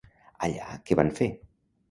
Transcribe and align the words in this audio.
Allà 0.47 0.79
què 0.89 0.97
van 1.01 1.13
fer? 1.21 1.29